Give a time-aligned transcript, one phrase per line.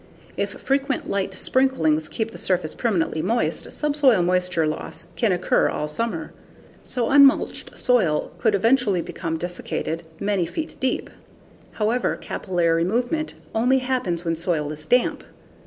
[0.35, 5.87] If frequent light sprinkling keeps the surface perpetually moist, subsoil moisture loss can occur all
[5.87, 6.33] summer,
[6.83, 11.11] so unmulched soil could eventually become desiccated many feet deep.
[11.73, 15.23] However, capillary movement only happens when soil is damp.